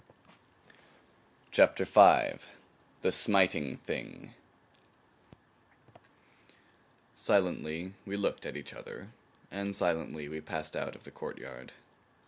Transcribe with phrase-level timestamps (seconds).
[1.51, 2.43] CHAPTER V.
[3.03, 4.33] THE SMITING THING
[7.13, 9.09] Silently we looked at each other,
[9.51, 11.73] and silently we passed out of the courtyard.